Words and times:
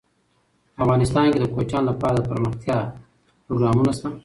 افغانستان 0.83 1.25
کې 1.33 1.39
د 1.41 1.45
کوچیانو 1.53 1.87
لپاره 1.89 2.15
دپرمختیا 2.17 2.77
پروګرامونه 3.45 3.91
شته. 3.97 4.09